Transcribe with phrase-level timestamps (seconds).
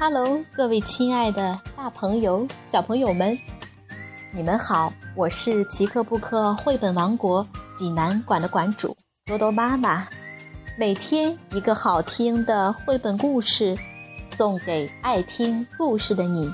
[0.00, 3.36] Hello，各位亲爱的大朋友、小朋友们，
[4.32, 4.92] 你们好！
[5.16, 10.06] 我是皮克布克绘本王国济南馆的馆主多多妈妈。
[10.78, 13.76] 每天一个好听的绘本故事，
[14.30, 16.48] 送给爱听故事的你。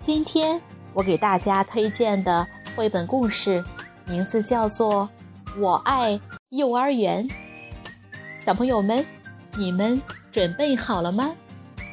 [0.00, 0.58] 今天
[0.94, 3.62] 我给大家推荐的绘本故事，
[4.06, 5.06] 名字叫做
[5.60, 6.18] 《我爱
[6.48, 7.28] 幼儿园》。
[8.38, 9.04] 小朋友们，
[9.58, 11.30] 你们准备好了吗？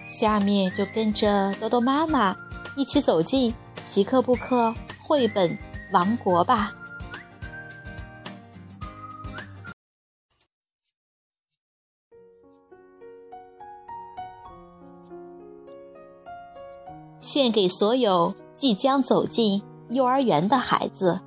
[0.09, 2.35] 下面就跟着多多妈妈
[2.75, 3.53] 一起走进
[3.85, 5.55] 皮克布克绘本
[5.93, 6.71] 王国吧。
[17.19, 21.21] 献给所有即将走进幼儿园的孩子，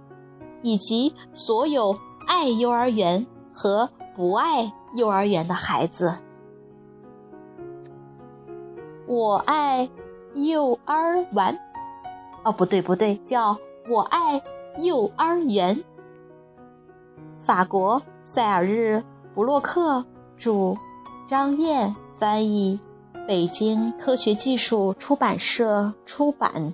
[0.60, 1.96] 以及所有
[2.26, 3.24] 爱幼儿园
[3.54, 6.18] 和不爱幼儿园的孩子。
[9.06, 9.88] 我爱
[10.34, 11.58] 幼儿园，
[12.44, 14.42] 哦，不对不对，叫我爱
[14.78, 15.82] 幼儿园。
[17.40, 19.02] 法国塞尔日·
[19.34, 20.04] 布洛克
[20.36, 20.76] 著，
[21.26, 22.78] 张燕翻译，
[23.26, 26.72] 北京科学技术出版社出版。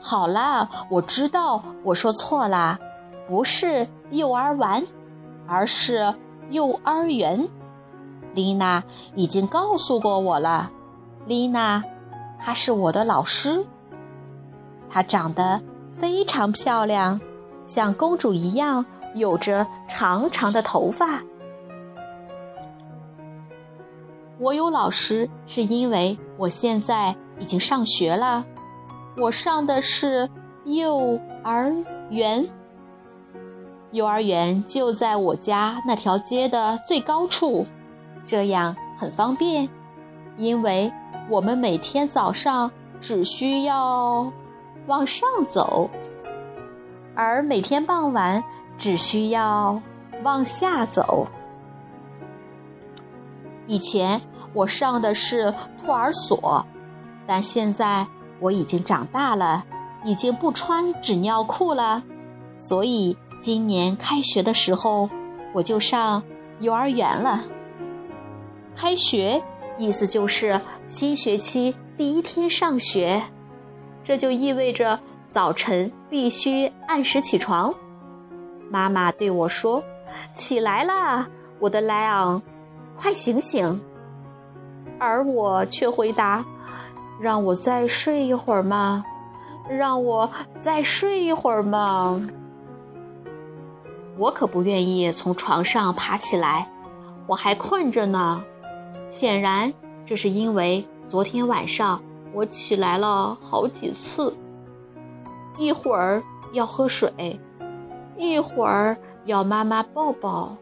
[0.00, 2.78] 好啦，我知道我说错啦，
[3.26, 4.86] 不是幼儿园，
[5.46, 6.14] 而是
[6.50, 7.48] 幼儿园。
[8.34, 8.82] 丽娜
[9.14, 10.70] 已经告诉过我了，
[11.26, 11.82] 丽娜，
[12.38, 13.64] 她是我的老师。
[14.88, 17.20] 她长得非常漂亮，
[17.66, 21.22] 像公主一样，有着长长的头发。
[24.38, 28.44] 我有老师，是因为我现在已经上学了。
[29.16, 30.28] 我上的是
[30.64, 31.72] 幼儿
[32.10, 32.48] 园，
[33.92, 37.66] 幼儿园就在我家那条街的最高处。
[38.24, 39.68] 这样很方便，
[40.36, 40.92] 因为
[41.28, 44.32] 我们每天早上只需要
[44.86, 45.90] 往上走，
[47.14, 48.42] 而每天傍晚
[48.78, 49.80] 只需要
[50.22, 51.26] 往下走。
[53.66, 54.20] 以前
[54.52, 56.66] 我上的是托儿所，
[57.26, 58.06] 但现在
[58.40, 59.64] 我已经长大了，
[60.04, 62.02] 已经不穿纸尿裤了，
[62.56, 65.08] 所以今年开学的时候
[65.54, 66.22] 我就上
[66.60, 67.40] 幼儿园了。
[68.74, 69.42] 开学，
[69.78, 73.22] 意思就是新学期第一天上学，
[74.02, 77.74] 这就意味着早晨必须按时起床。
[78.70, 79.84] 妈妈对我说
[80.34, 81.28] ：“起来啦，
[81.60, 82.42] 我的莱昂，
[82.96, 83.80] 快醒醒！”
[84.98, 86.44] 而我却回答
[87.20, 89.04] ：“让我再睡一会儿嘛，
[89.68, 90.30] 让我
[90.60, 92.28] 再睡一会儿嘛。”
[94.18, 96.70] 我可不愿意从床上爬起来，
[97.26, 98.44] 我还困着呢。
[99.12, 99.70] 显然，
[100.06, 102.02] 这是因为昨天晚上
[102.32, 104.34] 我起来了好几次，
[105.58, 106.22] 一会儿
[106.54, 107.38] 要喝水，
[108.16, 108.96] 一会儿
[109.26, 110.56] 要妈妈抱抱，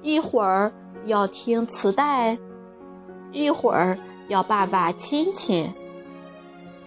[0.00, 0.72] 一会儿
[1.06, 2.38] 要听磁带，
[3.32, 3.98] 一会儿
[4.28, 5.68] 要爸爸亲亲。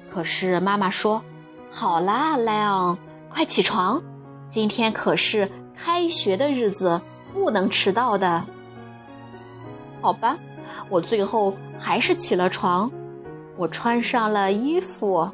[0.10, 1.22] 可是妈妈说
[1.70, 2.98] ：“好啦，莱昂，
[3.30, 4.02] 快起床，
[4.50, 7.02] 今天可是开学的日子，
[7.34, 8.46] 不能迟到的。”
[10.00, 10.38] 好吧。
[10.90, 12.92] 我最后还是起了床，
[13.58, 15.30] 我穿上了衣服，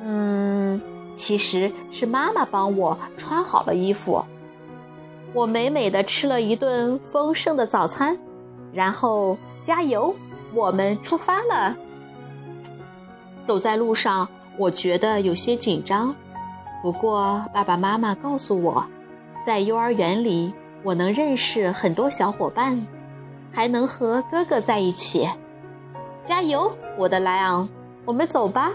[0.00, 0.80] 嗯，
[1.14, 4.24] 其实是妈妈帮我穿好了衣服。
[5.34, 8.18] 我美美的吃了一顿丰盛的早餐，
[8.72, 10.14] 然后加油，
[10.52, 11.76] 我们出发了。
[13.44, 16.14] 走在路上，我觉得有些紧张，
[16.82, 18.84] 不过爸爸妈妈告诉我，
[19.44, 20.52] 在幼儿园里，
[20.82, 22.86] 我能认识很多小伙伴。
[23.52, 25.28] 还能和哥哥在一起，
[26.24, 27.68] 加油，我的莱昂，
[28.04, 28.72] 我们走吧。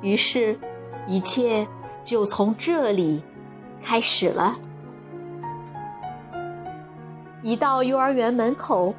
[0.00, 0.58] 于是，
[1.06, 1.66] 一切
[2.02, 3.22] 就从这里
[3.82, 4.56] 开始了。
[7.42, 8.94] 一到幼儿园门口，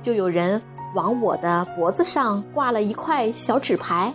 [0.00, 0.62] 就有人
[0.94, 4.14] 往我的脖子上挂了一块小纸牌。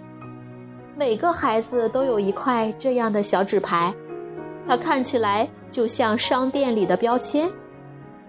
[0.96, 3.94] 每个孩子都有一块这样的小纸牌，
[4.66, 7.50] 它看起来就像商店里的标签。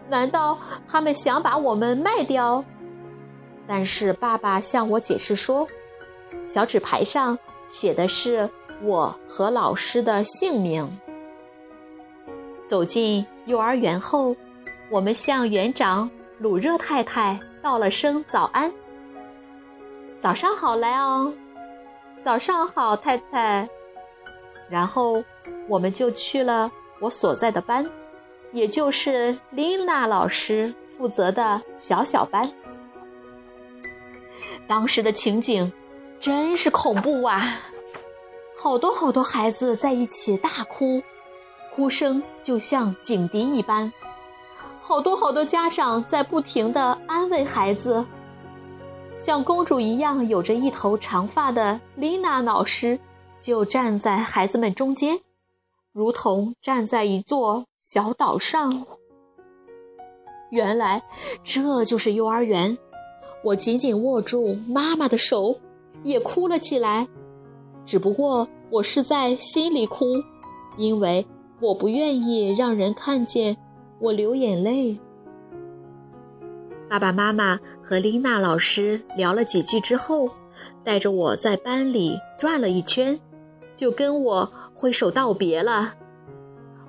[0.09, 2.65] 难道他们想把我们卖掉？
[3.67, 5.67] 但是爸爸向我解释说，
[6.47, 8.51] 小纸牌上写的是
[8.83, 10.87] 我和老师的姓名。
[12.67, 14.37] 走进幼儿园后，
[14.91, 18.73] 我们向园长鲁热太太道了声早安。
[20.21, 21.33] 早上好，莱昂。
[22.23, 23.69] 早上好，太太。
[24.69, 25.23] 然后
[25.69, 26.71] 我们就去了
[27.01, 27.87] 我所在的班。
[28.55, 32.51] 也就是琳娜老师负责的小小班。
[34.67, 35.71] 当时的情景
[36.21, 37.61] 真是恐怖啊！
[38.57, 41.03] 好多好多孩子在一起大哭，
[41.75, 43.93] 哭声就像警笛一般。
[44.81, 48.07] 好多好多家长在不停地安慰孩子。
[49.19, 52.99] 像公主一样有着一头长发的丽娜老师，
[53.41, 55.19] 就站在孩子们中间，
[55.95, 58.85] 如同站在一座小岛上。
[60.51, 61.05] 原来
[61.45, 62.77] 这就是幼儿园。
[63.45, 65.61] 我紧紧握住妈妈的手，
[66.03, 67.07] 也哭了起来。
[67.85, 70.05] 只不过我是在心里哭，
[70.77, 71.25] 因为
[71.61, 73.57] 我不愿意让人看见
[74.01, 74.99] 我流眼泪。
[76.91, 80.29] 爸爸妈妈和丽娜老师聊了几句之后，
[80.83, 83.21] 带着我在班里转了一圈，
[83.77, 85.95] 就跟我挥手道别了。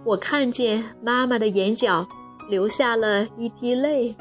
[0.03, 2.07] 我看见妈妈的眼角
[2.49, 4.15] 流下了一滴泪。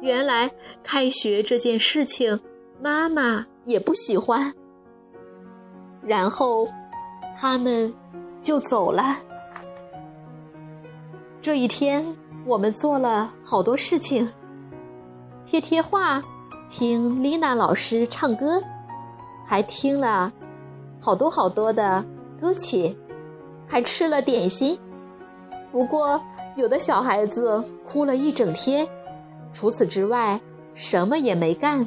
[0.00, 0.50] 原来
[0.82, 2.40] 开学这件事情，
[2.82, 4.54] 妈妈也不喜欢。
[6.02, 6.66] 然后，
[7.36, 7.94] 他们
[8.40, 9.18] 就走了。
[11.42, 12.04] 这一天，
[12.46, 14.26] 我们做了好多事情：
[15.44, 16.22] 贴贴画，
[16.68, 18.62] 听丽娜老师唱歌，
[19.46, 20.32] 还听了
[20.98, 22.04] 好多好多的
[22.40, 22.96] 歌曲，
[23.66, 24.78] 还吃了点心。
[25.70, 26.20] 不过，
[26.56, 28.88] 有的小孩子哭了一整天。
[29.52, 30.40] 除此之外，
[30.74, 31.86] 什么也没干。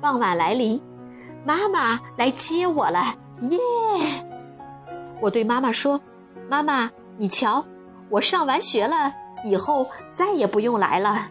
[0.00, 0.80] 傍晚来临，
[1.44, 3.58] 妈妈来接我了，耶！
[5.20, 6.00] 我对妈妈说
[6.50, 7.64] ：“妈妈，你瞧，
[8.10, 9.12] 我上完学了，
[9.44, 11.28] 以后再也不用来了。”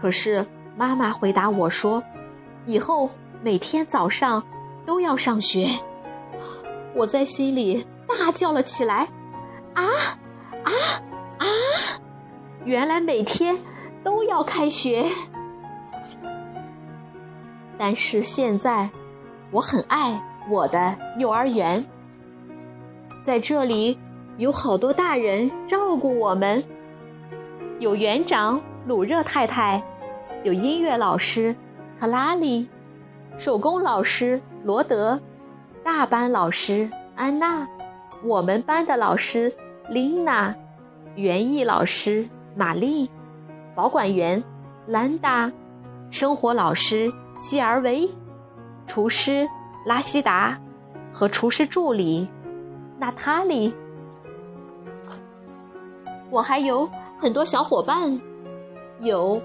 [0.00, 0.46] 可是
[0.76, 2.02] 妈妈回答我说
[2.66, 3.10] ：“以后
[3.42, 4.42] 每天早上
[4.86, 5.68] 都要上学。”
[6.94, 9.08] 我在心里大叫了起来
[9.74, 9.82] ：“啊
[10.64, 10.70] 啊
[11.38, 11.46] 啊！”
[12.64, 13.56] 原来每天
[14.02, 15.06] 都要开学，
[17.78, 18.90] 但是现在
[19.50, 21.84] 我很爱我的幼儿园，
[23.22, 23.98] 在这里
[24.36, 26.62] 有好多大人照顾我们，
[27.78, 29.82] 有园长鲁热太太，
[30.44, 31.56] 有音乐老师
[31.98, 32.68] 克拉丽，
[33.36, 35.20] 手工老师罗德，
[35.82, 37.66] 大班老师安娜，
[38.22, 39.52] 我们班的老师
[39.88, 40.54] 琳娜，
[41.16, 42.28] 园艺老师。
[42.56, 43.08] 玛丽，
[43.76, 44.42] 保管员
[44.88, 45.50] 兰达，
[46.10, 48.10] 生活老师希尔维，
[48.88, 49.48] 厨师
[49.86, 50.58] 拉希达
[51.12, 52.28] 和厨师助理
[52.98, 53.72] 娜塔莉。
[56.28, 58.20] 我还有很多小伙伴，
[58.98, 59.40] 有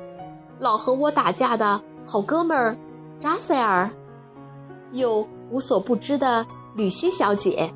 [0.60, 2.76] 老和我打架的好哥们儿
[3.20, 3.88] 扎塞尔，
[4.92, 6.46] 有无所不知的
[6.76, 7.72] 吕西小姐，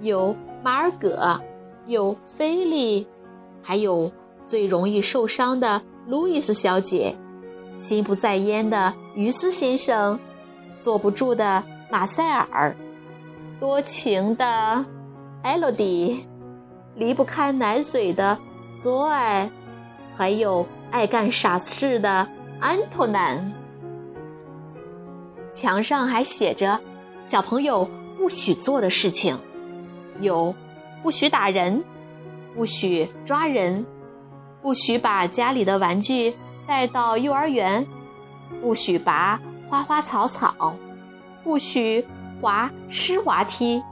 [0.00, 1.40] 有马尔葛，
[1.86, 3.06] 有菲利，
[3.62, 4.10] 还有。
[4.46, 7.14] 最容易受伤的路易斯小姐，
[7.76, 10.18] 心不在焉的于斯先生，
[10.78, 12.74] 坐不住的马塞尔，
[13.60, 14.86] 多情的
[15.42, 16.26] 艾洛迪，
[16.94, 18.38] 离不开奶嘴的
[18.74, 19.50] 左爱，
[20.14, 22.26] 还有爱干傻事的
[22.58, 23.52] 安托南。
[25.52, 26.80] 墙上还写着
[27.28, 27.86] 小朋友
[28.16, 29.38] 不许做的事情，
[30.18, 30.54] 有
[31.02, 31.84] 不许打人，
[32.54, 33.84] 不许抓人。
[34.62, 36.34] 不许把家里的玩具
[36.66, 37.86] 带到幼儿园，
[38.62, 39.38] 不许拔
[39.68, 40.74] 花花草草，
[41.44, 42.02] 不许
[42.40, 43.82] 滑湿滑梯，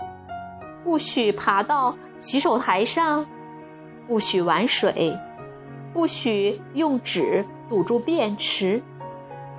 [0.83, 3.27] 不许爬到洗手台上，
[4.09, 5.15] 不许玩水，
[5.93, 8.83] 不许用纸堵住便池，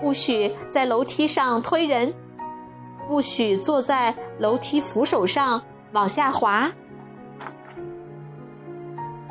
[0.02, 2.12] 不许在楼梯上推人，
[3.08, 5.62] 不许坐在楼梯扶手上
[5.94, 6.72] 往下滑。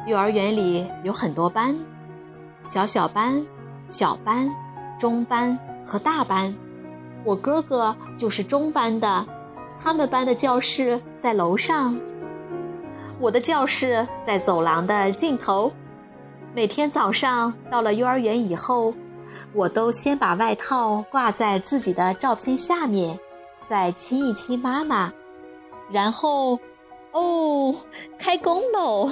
[0.06, 1.76] 幼儿园里有很多班，
[2.64, 3.44] 小小班、
[3.86, 4.48] 小班、
[4.98, 6.54] 中班和大班。
[7.24, 9.26] 我哥哥就是中班的，
[9.78, 11.98] 他们班的教室在楼上，
[13.18, 15.72] 我的教室在走廊的尽头。
[16.54, 18.94] 每天早上到了幼儿园以后，
[19.52, 23.18] 我都先把外套挂在自己的照片下面，
[23.66, 25.12] 再亲一亲妈妈，
[25.90, 26.60] 然后，
[27.12, 27.74] 哦，
[28.16, 29.10] 开工喽！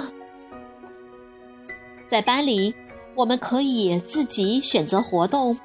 [2.07, 2.73] 在班里，
[3.15, 5.59] 我们可以自己选择活动。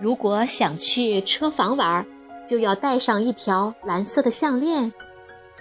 [0.00, 2.04] 如果想去车房玩，
[2.46, 4.92] 就要带上一条蓝色的项链。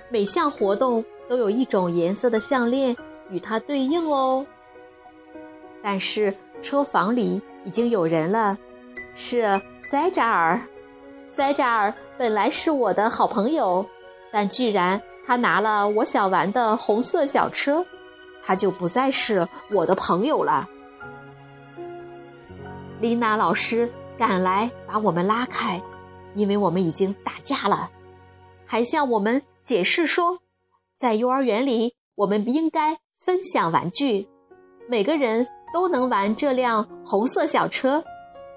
[0.09, 2.95] 每项活动都有一种颜色的项链
[3.29, 4.45] 与它对应哦。
[5.83, 8.57] 但是车房里已经有人了，
[9.13, 10.61] 是塞扎尔。
[11.35, 13.85] 塞扎尔本来是我的好朋友，
[14.31, 17.85] 但既然他拿了我想玩的红色小车。
[18.47, 20.69] 他就不再是我的朋友了。
[23.01, 25.81] 丽娜老师赶来把我们拉开，
[26.35, 27.89] 因为我们已经打架了，
[28.63, 30.37] 还向我们解释说，
[30.99, 34.29] 在幼儿园里我们应该分享玩具，
[34.87, 38.03] 每个人都能玩这辆红色小车，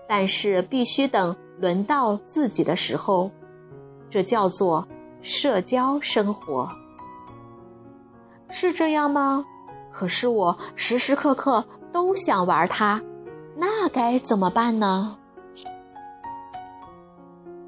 [0.07, 3.31] 但是必须等轮到自己的时候，
[4.09, 4.87] 这叫做
[5.21, 6.69] 社交生活，
[8.49, 9.45] 是这样吗？
[9.91, 13.03] 可是我时时刻刻都想玩它，
[13.57, 15.17] 那该怎么办呢？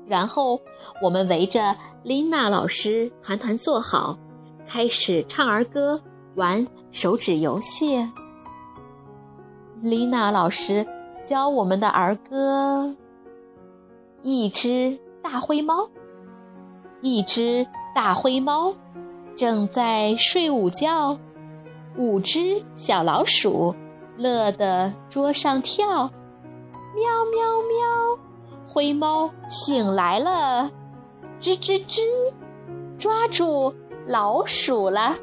[0.06, 0.61] 然后
[1.02, 4.18] 我们围着琳娜老师团团坐好，
[4.66, 6.00] 开始唱儿歌、
[6.35, 8.09] 玩手指游戏。
[9.80, 10.87] 琳娜老师
[11.25, 12.94] 教我们的儿歌：
[14.23, 15.89] 一只大灰猫，
[17.00, 18.75] 一只大灰猫
[19.35, 21.19] 正在睡午觉。
[21.97, 23.75] 五只小老鼠
[24.17, 28.19] 乐得桌上跳，喵喵喵！
[28.67, 30.71] 灰猫醒来了，
[31.41, 32.00] 吱吱吱，
[32.99, 33.75] 抓住
[34.07, 35.17] 老鼠了。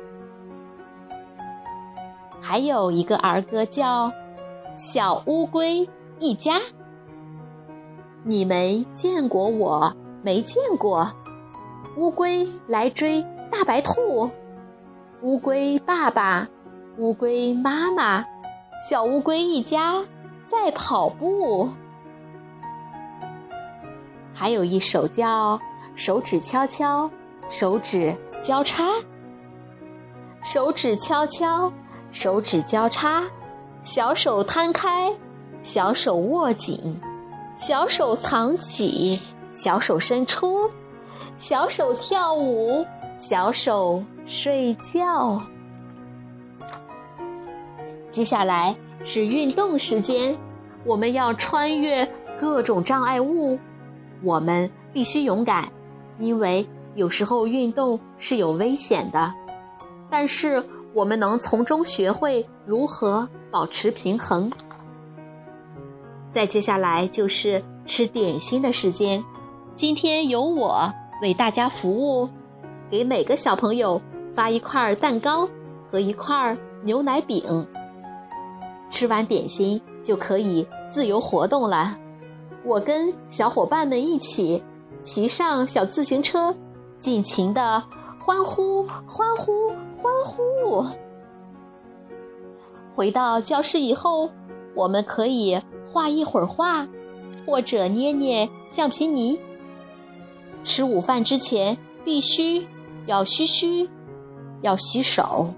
[2.42, 4.10] 还有一个儿歌叫
[4.76, 5.88] 《小乌龟
[6.20, 6.60] 一家》，
[8.30, 11.10] 你没见过，我没见过，
[11.96, 14.30] 乌龟来追大白兔，
[15.22, 16.50] 乌龟爸爸。
[16.98, 18.26] 乌龟妈妈，
[18.90, 20.04] 小乌龟一家
[20.46, 21.70] 在跑步。
[24.34, 25.58] 还有一首叫
[25.96, 27.10] 《手指敲敲，
[27.48, 28.90] 手指交叉》。
[30.42, 31.72] 手指敲敲，
[32.12, 33.24] 手指交叉，
[33.82, 35.14] 小手摊开，
[35.62, 37.00] 小手握紧，
[37.58, 40.70] 小手藏起，小手伸出，
[41.38, 42.86] 小手跳舞，
[43.16, 45.42] 小手睡觉。
[48.12, 50.38] 接下来是运动时间，
[50.86, 52.08] 我们要穿越
[52.40, 53.58] 各种障碍物，
[54.22, 55.68] 我们必须勇敢，
[56.20, 59.34] 因为有时候运动是有危险的，
[60.12, 64.52] 但是我们能从中学会如何保持平衡。
[66.38, 69.26] 再接下来就是吃点心的时间，
[69.74, 72.30] 今天由我为大家服务，
[72.92, 74.00] 给每个小朋友
[74.36, 75.50] 发一块蛋糕
[75.84, 77.68] 和一块牛奶饼。
[78.92, 81.98] 吃完点心就可以自由活动了。
[82.64, 84.64] 我跟小伙伴们一起
[85.02, 86.56] 骑上小自行车，
[87.00, 87.84] 尽情的
[88.20, 89.70] 欢呼、欢呼、
[90.04, 90.86] 欢呼。
[92.94, 94.30] 回到教室以后，
[94.78, 95.60] 我们可以
[95.92, 96.88] 画一会儿画，
[97.46, 99.40] 或者捏捏橡皮泥。
[100.64, 102.68] 吃午饭之前必须
[103.08, 103.90] 要嘘嘘，
[104.62, 105.50] 要洗手。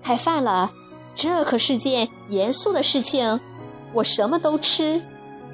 [0.00, 0.70] 开饭了。
[1.12, 3.40] 这可是件严肃的事情，
[3.92, 5.02] 我什么都吃，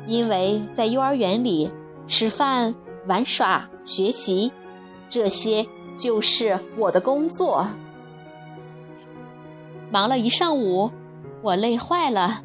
[0.06, 1.70] 因为在幼儿园里
[2.06, 2.74] 吃饭、
[3.08, 4.52] 玩耍、学习，
[5.08, 5.66] 这些
[5.96, 7.66] 就是我的工作。
[9.90, 10.90] 忙了一上午，
[11.42, 12.42] 我累坏了，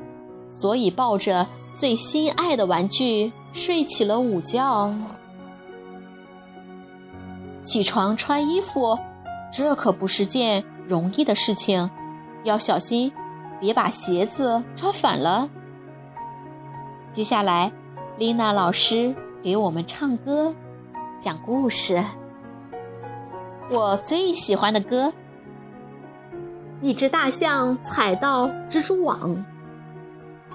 [0.51, 4.93] 所以抱着最心爱的玩具睡起了午觉。
[7.63, 8.99] 起床穿衣服，
[9.51, 11.89] 这可不是件容易的事情。
[12.43, 13.11] 要小心，
[13.59, 15.49] 别把鞋子穿反了。
[17.11, 17.71] 接下来，
[18.17, 20.53] 丽娜老师给我们唱歌、
[21.19, 22.03] 讲故事。
[23.69, 25.13] 我最喜欢的歌：
[26.81, 29.45] 一只大象踩到蜘蛛网，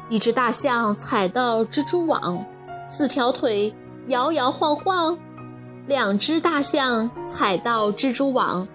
[0.09, 2.45] 一只大象踩到蜘蛛网，
[2.87, 3.75] 四条腿
[4.07, 5.19] 摇摇晃晃；
[5.87, 8.69] 两只大象踩到蜘蛛网，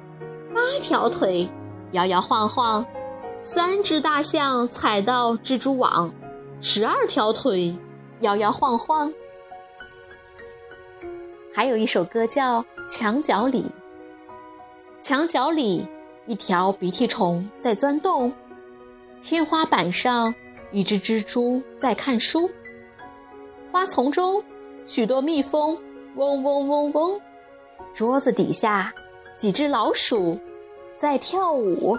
[0.53, 1.49] 八条腿
[1.91, 2.85] 摇摇晃晃。
[3.43, 6.13] 三只大象踩到蜘蛛网，
[6.59, 7.75] 十二条腿
[8.19, 9.11] 摇摇晃晃。
[11.53, 13.63] 还有一首歌叫《墙角里》，
[15.03, 15.87] 墙角里
[16.27, 18.31] 一条鼻涕虫在钻洞，
[19.23, 20.35] 天花板上
[20.71, 22.49] 一只蜘蛛在看书，
[23.71, 24.43] 花丛中
[24.85, 25.77] 许多蜜蜂
[26.15, 27.21] 嗡嗡嗡嗡，
[27.93, 28.93] 桌子底下
[29.35, 30.39] 几只老鼠
[30.95, 31.97] 在跳舞。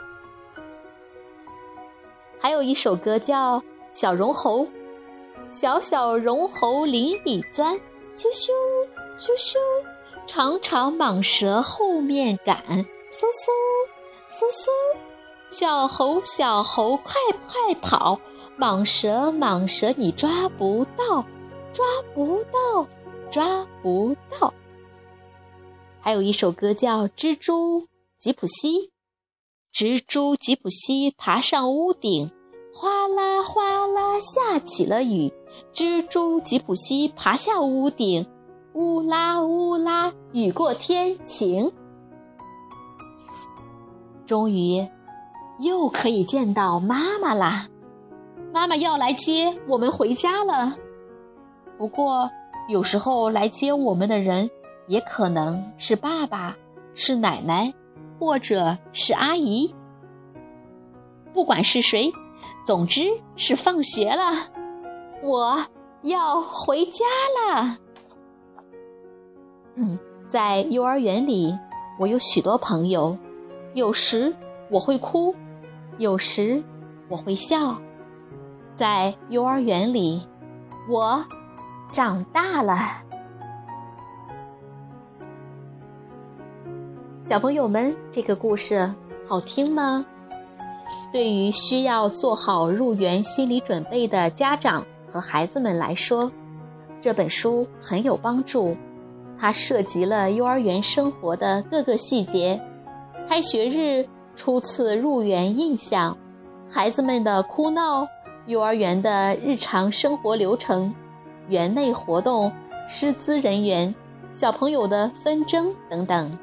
[2.39, 3.61] 还有一首歌叫
[3.93, 4.61] 《小绒猴》，
[5.51, 7.79] 小小绒猴林里钻，
[8.15, 8.49] 咻咻
[9.19, 9.57] 咻咻，
[10.27, 13.51] 长长蟒蛇后面赶，嗖嗖
[14.31, 14.67] 嗖嗖，
[15.51, 17.15] 小猴小猴快
[17.47, 18.19] 快跑，
[18.59, 21.25] 蟒蛇蟒蛇你抓不到，
[21.73, 22.87] 抓不到，
[23.31, 24.53] 抓不到。
[26.01, 28.69] 还有一首歌叫《蜘蛛吉普西》。
[29.73, 32.31] 蜘蛛吉普西爬上屋顶，
[32.75, 35.33] 哗啦哗啦下起了雨，
[35.73, 38.27] 蜘蛛吉普西爬下屋顶，
[38.75, 41.73] 乌拉乌拉雨过天晴。
[44.27, 44.87] 终于，
[45.61, 47.69] 又可以见到妈妈啦！
[48.53, 50.77] 妈妈要来接我们回家了。
[51.79, 52.31] 不过，
[52.69, 54.51] 有时候来接我们的人
[54.87, 56.57] 也可能是爸爸，
[56.95, 57.73] 是奶奶，
[58.21, 59.75] 或者是阿姨。
[61.33, 62.13] 不管是谁，
[62.67, 63.03] 总之
[63.37, 64.51] 是放学了，
[65.23, 65.65] 我
[66.03, 67.05] 要回家
[67.47, 67.79] 了。
[69.77, 71.59] 嗯，在幼儿园里，
[71.99, 73.17] 我有许多朋友。
[73.73, 74.35] 有时
[74.69, 75.35] 我会哭，
[75.97, 76.63] 有时
[77.09, 77.81] 我会笑。
[78.75, 80.23] 在幼儿园里，
[80.89, 81.25] 我
[81.93, 82.79] 长大了。
[87.21, 88.93] 小朋友们，这个故事
[89.27, 90.05] 好听吗？
[91.13, 96.33] 对于需要做好入园心理准备的家长和孩子们来说，
[97.01, 98.77] 这本书很有帮助。
[99.39, 102.61] 它涉及了幼儿园生活的各个细节。
[103.29, 106.17] 开学日初次入园印象，
[106.69, 108.07] 孩子们的哭闹，
[108.47, 110.95] 幼儿园的日常生活流程，
[111.49, 112.53] 园内活动，
[112.87, 113.95] 师资人员，
[114.33, 116.39] 小朋友的纷争等等，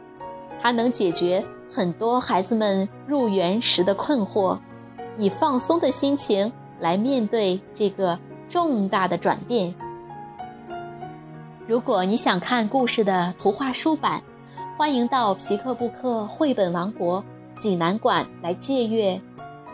[0.62, 4.58] 它能解决很多孩子们入园时的困惑，
[5.18, 9.74] 以放松的心情来面对这个重大的转变。
[11.68, 14.22] 如果你想看故事的图画书版。
[14.78, 17.22] 欢迎到皮克布克绘本王国
[17.60, 19.20] 济南馆来借阅，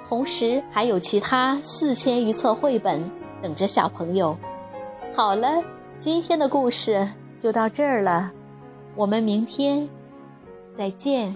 [0.08, 3.10] 同时还有其他四千余册绘本
[3.42, 4.38] 等着小朋友。
[5.14, 5.64] 好了，
[5.98, 7.08] 今天的故事
[7.40, 8.32] 就到这儿了，
[8.96, 9.90] 我们明天
[10.78, 11.36] 再见。